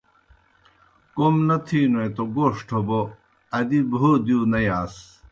[1.15, 2.99] کوْم نہ تِھینوئے توْ گوݜٹھہ بو،
[3.57, 4.95] ادی بھو دِیؤ نہ یاس۔